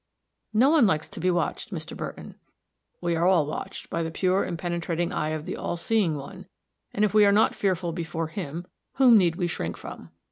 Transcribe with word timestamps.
"No 0.51 0.71
one 0.71 0.87
likes 0.87 1.07
to 1.09 1.19
be 1.19 1.29
watched, 1.29 1.69
Mr. 1.71 1.95
Burton." 1.95 2.33
"We 3.01 3.15
are 3.15 3.27
all 3.27 3.45
watched 3.45 3.91
by 3.91 4.01
the 4.01 4.09
pure 4.09 4.43
and 4.43 4.57
penetrating 4.57 5.11
eye 5.13 5.29
of 5.29 5.45
the 5.45 5.55
All 5.55 5.77
seeing 5.77 6.15
One, 6.15 6.47
and 6.91 7.05
if 7.05 7.13
we 7.13 7.23
are 7.23 7.31
not 7.31 7.53
fearful 7.53 7.91
before 7.93 8.25
Him, 8.29 8.65
whom 8.95 9.15
need 9.15 9.35
we 9.35 9.45
shrink 9.45 9.77
from?" 9.77 10.09